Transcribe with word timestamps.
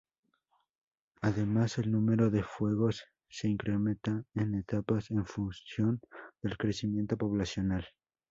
Además, 1.21 1.77
el 1.77 1.91
número 1.91 2.31
de 2.31 2.41
fuegos 2.41 3.05
se 3.29 3.47
incrementa 3.49 4.23
en 4.33 4.55
etapas 4.55 5.11
en 5.11 5.27
función 5.27 6.01
del 6.41 6.57
crecimiento 6.57 7.17
poblacional. 7.19 7.85